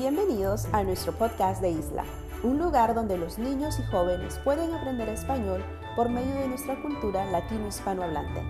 Bienvenidos 0.00 0.64
a 0.72 0.82
nuestro 0.82 1.12
podcast 1.12 1.60
de 1.60 1.70
Isla, 1.72 2.06
un 2.42 2.58
lugar 2.58 2.94
donde 2.94 3.18
los 3.18 3.38
niños 3.38 3.78
y 3.78 3.82
jóvenes 3.82 4.40
pueden 4.42 4.72
aprender 4.72 5.10
español 5.10 5.62
por 5.94 6.08
medio 6.08 6.34
de 6.36 6.48
nuestra 6.48 6.80
cultura 6.80 7.30
latino-hispanohablante. 7.30 8.40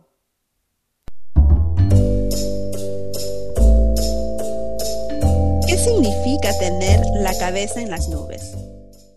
¿Qué 5.66 5.76
significa 5.76 6.58
tener 6.58 7.04
la 7.16 7.36
cabeza 7.38 7.82
en 7.82 7.90
las 7.90 8.08
nubes? 8.08 8.56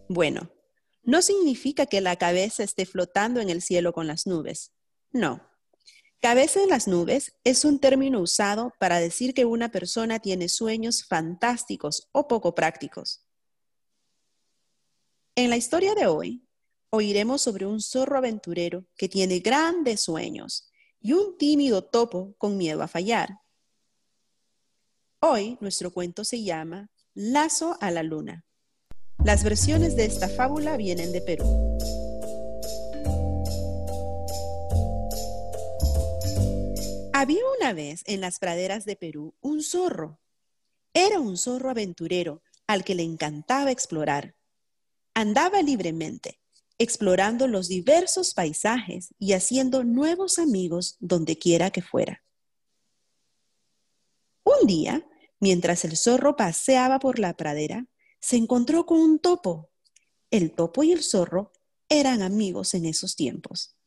Bueno, 0.09 0.49
no 1.05 1.21
significa 1.21 1.85
que 1.85 2.01
la 2.01 2.15
cabeza 2.15 2.63
esté 2.63 2.85
flotando 2.85 3.39
en 3.39 3.49
el 3.49 3.61
cielo 3.61 3.93
con 3.93 4.07
las 4.07 4.27
nubes. 4.27 4.71
No. 5.11 5.47
Cabeza 6.19 6.61
en 6.63 6.69
las 6.69 6.87
nubes 6.87 7.33
es 7.43 7.65
un 7.65 7.79
término 7.79 8.19
usado 8.19 8.73
para 8.79 8.99
decir 8.99 9.33
que 9.33 9.45
una 9.45 9.69
persona 9.69 10.19
tiene 10.19 10.49
sueños 10.49 11.05
fantásticos 11.05 12.09
o 12.11 12.27
poco 12.27 12.55
prácticos. 12.55 13.23
En 15.35 15.49
la 15.49 15.57
historia 15.57 15.93
de 15.93 16.07
hoy, 16.07 16.47
oiremos 16.89 17.41
sobre 17.41 17.65
un 17.65 17.81
zorro 17.81 18.17
aventurero 18.17 18.85
que 18.97 19.09
tiene 19.09 19.39
grandes 19.39 20.01
sueños 20.01 20.71
y 20.99 21.13
un 21.13 21.37
tímido 21.37 21.83
topo 21.83 22.33
con 22.37 22.57
miedo 22.57 22.81
a 22.81 22.87
fallar. 22.87 23.41
Hoy 25.19 25.57
nuestro 25.59 25.91
cuento 25.91 26.23
se 26.23 26.43
llama 26.43 26.89
Lazo 27.13 27.77
a 27.81 27.91
la 27.91 28.01
Luna. 28.01 28.45
Las 29.25 29.43
versiones 29.43 29.95
de 29.95 30.05
esta 30.05 30.29
fábula 30.29 30.77
vienen 30.77 31.11
de 31.11 31.19
Perú. 31.19 31.45
Había 37.11 37.41
una 37.57 37.73
vez 37.73 38.03
en 38.05 38.21
las 38.21 38.37
praderas 38.37 38.85
de 38.85 38.95
Perú 38.95 39.33
un 39.41 39.63
zorro. 39.63 40.19
Era 40.93 41.19
un 41.19 41.37
zorro 41.37 41.71
aventurero 41.71 42.43
al 42.67 42.83
que 42.83 42.93
le 42.93 43.01
encantaba 43.01 43.71
explorar. 43.71 44.35
Andaba 45.15 45.63
libremente, 45.63 46.39
explorando 46.77 47.47
los 47.47 47.67
diversos 47.67 48.35
paisajes 48.35 49.15
y 49.17 49.33
haciendo 49.33 49.83
nuevos 49.83 50.37
amigos 50.37 50.97
donde 50.99 51.39
quiera 51.39 51.71
que 51.71 51.81
fuera. 51.81 52.23
Un 54.43 54.67
día, 54.67 55.09
mientras 55.39 55.83
el 55.83 55.97
zorro 55.97 56.35
paseaba 56.35 56.99
por 56.99 57.17
la 57.17 57.35
pradera, 57.35 57.87
se 58.25 58.37
encontró 58.37 58.87
con 58.87 58.97
un 58.97 59.19
topo. 59.19 59.69
El 60.31 60.55
topo 60.55 60.81
y 60.81 60.91
el 60.91 61.03
zorro 61.03 61.51
eran 61.87 62.23
amigos 62.23 62.73
en 62.73 62.85
esos 62.85 63.15
tiempos. 63.15 63.77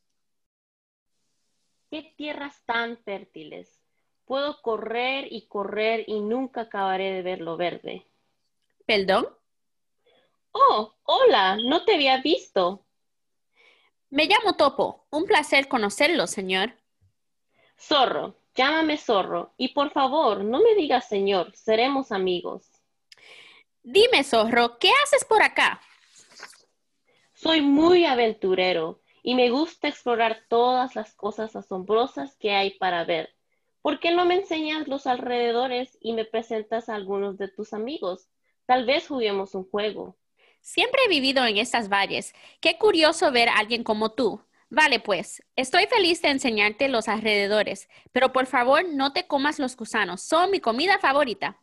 ¡Qué 1.90 2.14
tierras 2.16 2.62
tan 2.64 2.98
fértiles! 2.98 3.80
Puedo 4.26 4.62
correr 4.62 5.26
y 5.28 5.48
correr 5.48 6.04
y 6.06 6.20
nunca 6.20 6.60
acabaré 6.60 7.14
de 7.14 7.22
ver 7.22 7.40
lo 7.40 7.56
verde. 7.56 8.06
¿Perdón? 8.86 9.26
Oh, 10.52 10.94
hola, 11.02 11.56
no 11.56 11.84
te 11.84 11.96
había 11.96 12.22
visto. 12.22 12.86
Me 14.08 14.26
llamo 14.26 14.54
Topo. 14.54 15.08
Un 15.10 15.24
placer 15.24 15.66
conocerlo, 15.66 16.28
señor. 16.28 16.74
Zorro, 17.76 18.36
llámame 18.54 18.98
zorro. 18.98 19.52
Y 19.56 19.74
por 19.74 19.90
favor, 19.90 20.44
no 20.44 20.60
me 20.62 20.76
digas 20.76 21.08
señor, 21.08 21.56
seremos 21.56 22.12
amigos. 22.12 22.77
Dime, 23.90 24.22
zorro, 24.22 24.78
¿qué 24.78 24.90
haces 25.02 25.24
por 25.24 25.42
acá? 25.42 25.80
Soy 27.32 27.62
muy 27.62 28.04
aventurero 28.04 29.00
y 29.22 29.34
me 29.34 29.48
gusta 29.48 29.88
explorar 29.88 30.42
todas 30.50 30.94
las 30.94 31.14
cosas 31.14 31.56
asombrosas 31.56 32.36
que 32.36 32.50
hay 32.50 32.72
para 32.72 33.04
ver. 33.04 33.34
¿Por 33.80 33.98
qué 33.98 34.10
no 34.10 34.26
me 34.26 34.34
enseñas 34.34 34.88
los 34.88 35.06
alrededores 35.06 35.96
y 36.02 36.12
me 36.12 36.26
presentas 36.26 36.90
a 36.90 36.96
algunos 36.96 37.38
de 37.38 37.48
tus 37.48 37.72
amigos? 37.72 38.28
Tal 38.66 38.84
vez 38.84 39.08
juguemos 39.08 39.54
un 39.54 39.64
juego. 39.64 40.18
Siempre 40.60 41.00
he 41.06 41.08
vivido 41.08 41.46
en 41.46 41.56
estas 41.56 41.88
valles. 41.88 42.34
Qué 42.60 42.76
curioso 42.76 43.32
ver 43.32 43.48
a 43.48 43.56
alguien 43.56 43.84
como 43.84 44.12
tú. 44.12 44.44
Vale, 44.68 45.00
pues, 45.00 45.42
estoy 45.56 45.86
feliz 45.86 46.20
de 46.20 46.28
enseñarte 46.28 46.90
los 46.90 47.08
alrededores, 47.08 47.88
pero 48.12 48.34
por 48.34 48.44
favor 48.44 48.84
no 48.86 49.14
te 49.14 49.26
comas 49.26 49.58
los 49.58 49.78
gusanos. 49.78 50.20
Son 50.20 50.50
mi 50.50 50.60
comida 50.60 50.98
favorita. 50.98 51.58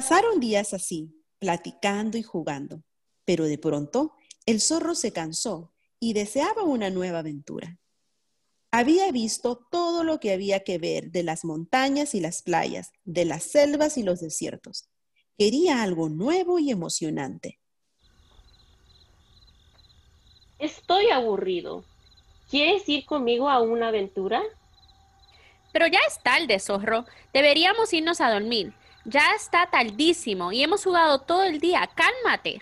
Pasaron 0.00 0.40
días 0.40 0.72
así, 0.72 1.14
platicando 1.38 2.16
y 2.16 2.22
jugando, 2.22 2.82
pero 3.26 3.44
de 3.44 3.58
pronto 3.58 4.14
el 4.46 4.62
zorro 4.62 4.94
se 4.94 5.12
cansó 5.12 5.74
y 5.98 6.14
deseaba 6.14 6.62
una 6.62 6.88
nueva 6.88 7.18
aventura. 7.18 7.78
Había 8.70 9.12
visto 9.12 9.58
todo 9.70 10.02
lo 10.02 10.18
que 10.18 10.32
había 10.32 10.60
que 10.60 10.78
ver 10.78 11.10
de 11.10 11.22
las 11.22 11.44
montañas 11.44 12.14
y 12.14 12.20
las 12.20 12.40
playas, 12.40 12.92
de 13.04 13.26
las 13.26 13.42
selvas 13.42 13.98
y 13.98 14.02
los 14.02 14.20
desiertos. 14.20 14.88
Quería 15.36 15.82
algo 15.82 16.08
nuevo 16.08 16.58
y 16.58 16.70
emocionante. 16.70 17.60
Estoy 20.58 21.10
aburrido. 21.10 21.84
¿Quieres 22.48 22.88
ir 22.88 23.04
conmigo 23.04 23.50
a 23.50 23.60
una 23.60 23.88
aventura? 23.88 24.40
Pero 25.74 25.86
ya 25.88 26.00
es 26.08 26.22
tarde, 26.22 26.58
zorro. 26.58 27.04
Deberíamos 27.34 27.92
irnos 27.92 28.22
a 28.22 28.32
dormir. 28.32 28.72
Ya 29.10 29.32
está 29.34 29.66
tardísimo 29.66 30.52
y 30.52 30.62
hemos 30.62 30.84
jugado 30.84 31.18
todo 31.18 31.42
el 31.42 31.58
día. 31.58 31.90
Cálmate. 31.96 32.60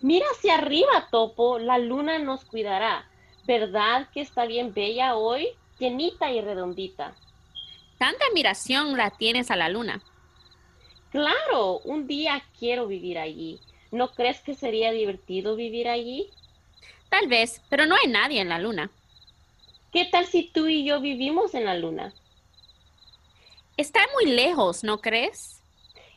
Mira 0.00 0.24
hacia 0.32 0.54
arriba, 0.54 1.08
Topo. 1.10 1.58
La 1.58 1.76
luna 1.76 2.18
nos 2.18 2.46
cuidará. 2.46 3.06
¿Verdad 3.46 4.08
que 4.14 4.22
está 4.22 4.46
bien 4.46 4.72
bella 4.72 5.14
hoy? 5.14 5.48
Llenita 5.78 6.30
y 6.30 6.40
redondita. 6.40 7.14
Tanta 7.98 8.24
admiración 8.30 8.96
la 8.96 9.10
tienes 9.10 9.50
a 9.50 9.56
la 9.56 9.68
luna. 9.68 10.00
Claro, 11.10 11.80
un 11.84 12.06
día 12.06 12.42
quiero 12.58 12.86
vivir 12.86 13.18
allí. 13.18 13.60
¿No 13.90 14.12
crees 14.14 14.40
que 14.40 14.54
sería 14.54 14.90
divertido 14.90 15.54
vivir 15.54 15.88
allí? 15.88 16.30
Tal 17.10 17.28
vez, 17.28 17.60
pero 17.68 17.84
no 17.84 17.94
hay 17.94 18.10
nadie 18.10 18.40
en 18.40 18.48
la 18.48 18.58
luna. 18.58 18.90
¿Qué 19.92 20.06
tal 20.06 20.24
si 20.24 20.44
tú 20.44 20.66
y 20.66 20.86
yo 20.86 21.00
vivimos 21.00 21.54
en 21.54 21.66
la 21.66 21.74
luna? 21.74 22.14
Está 23.76 24.00
muy 24.14 24.32
lejos, 24.32 24.84
¿no 24.84 25.02
crees? 25.02 25.62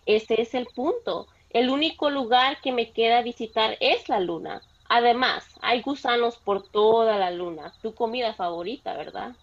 Ese 0.06 0.42
es 0.42 0.54
el 0.54 0.66
punto. 0.68 1.28
El 1.50 1.70
único 1.70 2.10
lugar 2.10 2.62
que 2.62 2.72
me 2.72 2.92
queda 2.92 3.22
visitar 3.22 3.76
es 3.82 4.08
la 4.08 4.22
luna. 4.22 4.62
Además, 4.88 5.46
hay 5.62 5.82
gusanos 5.82 6.38
por 6.38 6.68
toda 6.68 7.18
la 7.18 7.32
luna. 7.32 7.74
Tu 7.82 7.94
comida 7.94 8.34
favorita, 8.34 8.96
¿verdad? 8.96 9.36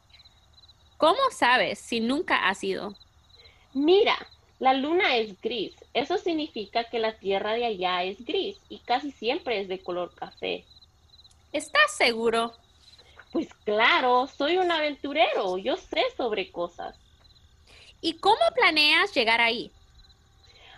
¿Cómo 0.97 1.21
sabes 1.31 1.79
si 1.79 2.01
nunca 2.01 2.49
has 2.49 2.65
ido? 2.65 2.95
Mira, 3.75 4.17
la 4.61 4.73
luna 4.73 5.17
es 5.17 5.39
gris. 5.43 5.75
Eso 5.93 6.17
significa 6.17 6.85
que 6.85 6.99
la 6.99 7.19
tierra 7.19 7.53
de 7.53 7.67
allá 7.67 8.03
es 8.03 8.25
gris 8.25 8.57
y 8.71 8.79
casi 8.79 9.13
siempre 9.13 9.61
es 9.61 9.69
de 9.69 9.83
color 9.83 10.15
café. 10.15 10.65
¿Estás 11.53 11.95
seguro? 11.95 12.55
Pues 13.31 13.53
claro, 13.65 14.27
soy 14.27 14.57
un 14.57 14.71
aventurero. 14.71 15.59
Yo 15.59 15.77
sé 15.77 16.03
sobre 16.17 16.51
cosas. 16.51 16.97
¿Y 18.07 18.19
cómo 18.19 18.39
planeas 18.55 19.13
llegar 19.13 19.41
ahí? 19.41 19.73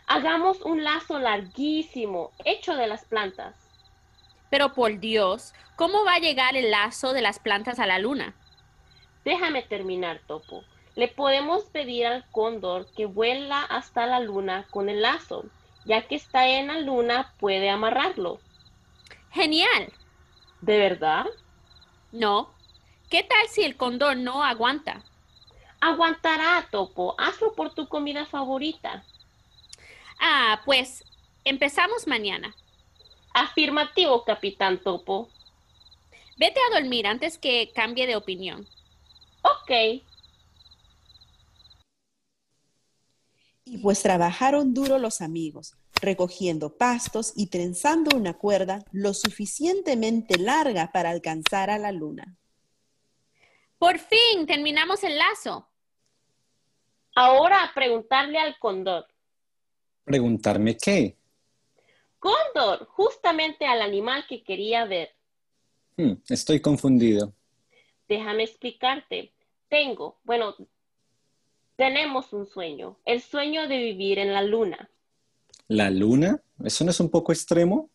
Hagamos 0.06 0.62
un 0.62 0.82
lazo 0.82 1.18
larguísimo, 1.18 2.32
hecho 2.42 2.74
de 2.74 2.86
las 2.86 3.04
plantas. 3.04 3.54
Pero 4.48 4.72
por 4.72 4.98
Dios, 4.98 5.52
¿cómo 5.76 6.06
va 6.06 6.14
a 6.14 6.20
llegar 6.20 6.56
el 6.56 6.70
lazo 6.70 7.12
de 7.12 7.20
las 7.20 7.38
plantas 7.38 7.80
a 7.80 7.86
la 7.86 7.98
luna? 7.98 8.34
Déjame 9.26 9.60
terminar, 9.60 10.22
Topo. 10.26 10.64
Le 10.94 11.08
podemos 11.08 11.64
pedir 11.64 12.06
al 12.06 12.24
cóndor 12.30 12.90
que 12.96 13.04
vuela 13.04 13.62
hasta 13.62 14.06
la 14.06 14.20
luna 14.20 14.66
con 14.70 14.88
el 14.88 15.02
lazo. 15.02 15.44
Ya 15.84 16.08
que 16.08 16.14
está 16.14 16.48
en 16.48 16.68
la 16.68 16.78
luna, 16.78 17.34
puede 17.38 17.68
amarrarlo. 17.68 18.40
Genial. 19.32 19.92
¿De 20.62 20.78
verdad? 20.78 21.26
No. 22.10 22.54
¿Qué 23.10 23.22
tal 23.22 23.48
si 23.48 23.64
el 23.64 23.76
cóndor 23.76 24.16
no 24.16 24.42
aguanta? 24.42 25.04
Aguantará, 25.80 26.66
Topo. 26.70 27.14
Hazlo 27.18 27.52
por 27.54 27.74
tu 27.74 27.88
comida 27.88 28.26
favorita. 28.26 29.04
Ah, 30.20 30.60
pues 30.64 31.04
empezamos 31.44 32.06
mañana. 32.06 32.54
Afirmativo, 33.34 34.24
capitán 34.24 34.82
Topo. 34.82 35.28
Vete 36.36 36.60
a 36.60 36.80
dormir 36.80 37.06
antes 37.06 37.38
que 37.38 37.72
cambie 37.74 38.06
de 38.06 38.16
opinión. 38.16 38.66
Ok. 39.42 40.02
Y 43.64 43.78
pues 43.78 44.02
trabajaron 44.02 44.72
duro 44.72 44.98
los 44.98 45.20
amigos, 45.20 45.74
recogiendo 46.00 46.76
pastos 46.76 47.32
y 47.36 47.48
trenzando 47.48 48.16
una 48.16 48.34
cuerda 48.34 48.84
lo 48.92 49.12
suficientemente 49.14 50.38
larga 50.38 50.90
para 50.90 51.10
alcanzar 51.10 51.70
a 51.70 51.78
la 51.78 51.92
luna. 51.92 52.36
Por 53.78 53.98
fin 53.98 54.46
terminamos 54.46 55.04
el 55.04 55.16
lazo. 55.16 55.68
Ahora 57.14 57.64
a 57.64 57.74
preguntarle 57.74 58.38
al 58.38 58.58
cóndor. 58.58 59.06
¿Preguntarme 60.04 60.76
qué? 60.76 61.16
Cóndor, 62.18 62.86
justamente 62.86 63.66
al 63.66 63.82
animal 63.82 64.24
que 64.28 64.42
quería 64.42 64.84
ver. 64.84 65.14
Hmm, 65.96 66.14
estoy 66.28 66.60
confundido. 66.60 67.32
Déjame 68.08 68.44
explicarte. 68.44 69.32
Tengo, 69.68 70.18
bueno, 70.24 70.56
tenemos 71.76 72.32
un 72.32 72.46
sueño, 72.46 72.98
el 73.04 73.20
sueño 73.20 73.68
de 73.68 73.78
vivir 73.78 74.18
en 74.18 74.32
la 74.32 74.42
luna. 74.42 74.90
¿La 75.68 75.90
luna? 75.90 76.42
¿Eso 76.64 76.84
no 76.84 76.90
es 76.90 76.98
un 76.98 77.10
poco 77.10 77.32
extremo? 77.32 77.90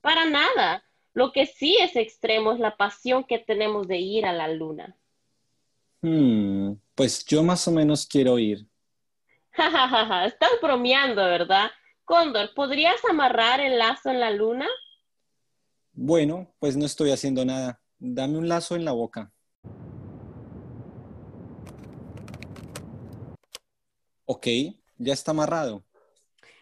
Para 0.00 0.24
nada. 0.26 0.84
Lo 1.14 1.32
que 1.32 1.46
sí 1.46 1.76
es 1.80 1.96
extremo 1.96 2.52
es 2.52 2.60
la 2.60 2.76
pasión 2.76 3.24
que 3.24 3.38
tenemos 3.38 3.86
de 3.86 3.98
ir 3.98 4.24
a 4.24 4.32
la 4.32 4.48
luna. 4.48 4.96
Hmm, 6.00 6.72
pues 6.94 7.24
yo 7.26 7.42
más 7.42 7.68
o 7.68 7.70
menos 7.70 8.06
quiero 8.06 8.38
ir. 8.38 8.66
Estás 9.52 10.50
bromeando, 10.62 11.22
¿verdad? 11.22 11.70
Cóndor, 12.04 12.52
¿podrías 12.54 13.04
amarrar 13.08 13.60
el 13.60 13.78
lazo 13.78 14.10
en 14.10 14.20
la 14.20 14.30
luna? 14.30 14.66
Bueno, 15.92 16.54
pues 16.58 16.76
no 16.76 16.86
estoy 16.86 17.10
haciendo 17.10 17.44
nada. 17.44 17.80
Dame 17.98 18.38
un 18.38 18.48
lazo 18.48 18.74
en 18.74 18.84
la 18.84 18.92
boca. 18.92 19.30
Ok, 24.24 24.46
ya 24.96 25.12
está 25.12 25.32
amarrado. 25.32 25.84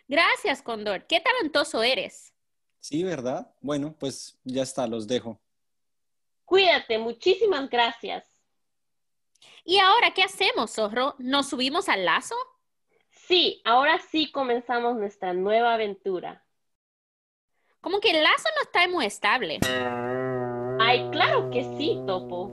Gracias, 0.09 0.61
Cóndor. 0.61 1.07
Qué 1.07 1.21
talentoso 1.21 1.85
eres. 1.85 2.35
Sí, 2.81 3.05
¿verdad? 3.05 3.53
Bueno, 3.61 3.95
pues 3.99 4.39
ya 4.43 4.63
está, 4.63 4.87
los 4.87 5.07
dejo. 5.07 5.39
Cuídate, 6.45 6.99
muchísimas 6.99 7.71
gracias. 7.71 8.25
¿Y 9.65 9.79
ahora 9.79 10.13
qué 10.13 10.23
hacemos, 10.23 10.73
zorro? 10.73 11.15
¿Nos 11.19 11.49
subimos 11.51 11.89
al 11.89 12.05
lazo? 12.05 12.35
Sí, 13.11 13.63
ahora 13.65 14.01
sí 14.11 14.33
comenzamos 14.33 14.97
nuestra 14.97 15.33
nueva 15.33 15.75
aventura. 15.75 16.45
Como 17.81 18.01
que 18.01 18.11
el 18.11 18.23
lazo 18.23 18.49
no 18.57 18.63
está 18.63 18.89
muy 18.89 19.07
estable. 19.07 19.61
Ay, 20.81 21.09
claro 21.13 21.51
que 21.51 21.63
sí, 21.77 21.99
Topo. 22.07 22.51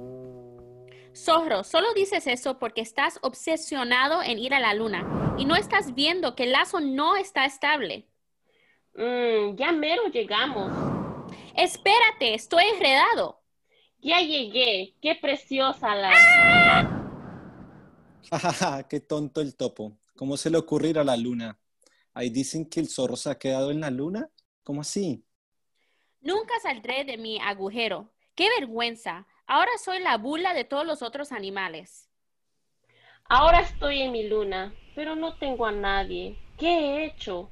Zorro, 1.15 1.63
solo 1.63 1.93
dices 1.93 2.27
eso 2.27 2.59
porque 2.59 2.81
estás 2.81 3.17
obsesionado 3.23 4.21
en 4.21 4.37
ir 4.37 4.53
a 4.53 4.59
la 4.59 4.75
luna 4.75 5.35
y 5.37 5.45
no 5.45 5.55
estás 5.55 5.95
viendo 5.95 6.35
que 6.35 6.43
el 6.43 6.51
lazo 6.51 6.79
no 6.79 7.15
está 7.15 7.45
estable. 7.45 8.07
Mm, 8.97 9.55
ya 9.55 9.71
mero 9.71 10.07
llegamos. 10.07 10.71
Espérate, 11.55 12.33
estoy 12.33 12.63
enredado. 12.73 13.39
Ya 13.99 14.21
llegué. 14.21 14.95
Qué 15.01 15.15
preciosa 15.15 15.95
la... 15.95 16.11
Jajaja, 18.31 18.87
qué 18.87 18.99
tonto 18.99 19.39
el 19.39 19.55
topo. 19.55 19.97
¿Cómo 20.15 20.35
se 20.35 20.49
le 20.49 20.57
ocurre 20.57 20.89
ir 20.89 20.99
a 20.99 21.03
la 21.03 21.15
luna? 21.15 21.59
Ahí 22.13 22.31
dicen 22.31 22.67
que 22.67 22.79
el 22.79 22.89
zorro 22.89 23.15
se 23.15 23.29
ha 23.29 23.37
quedado 23.37 23.69
en 23.69 23.81
la 23.81 23.91
luna. 23.91 24.29
¿Cómo 24.63 24.81
así? 24.81 25.23
Nunca 26.19 26.59
saldré 26.59 27.05
de 27.05 27.17
mi 27.17 27.39
agujero. 27.39 28.11
¡Qué 28.33 28.49
vergüenza! 28.59 29.27
Ahora 29.45 29.71
soy 29.83 29.99
la 29.99 30.17
bula 30.17 30.55
de 30.55 30.63
todos 30.63 30.85
los 30.85 31.03
otros 31.03 31.31
animales. 31.31 32.09
Ahora 33.25 33.59
estoy 33.59 34.01
en 34.01 34.11
mi 34.11 34.27
luna, 34.27 34.73
pero 34.95 35.15
no 35.15 35.37
tengo 35.37 35.67
a 35.67 35.71
nadie. 35.71 36.39
¿Qué 36.57 36.67
he 36.67 37.05
hecho? 37.05 37.51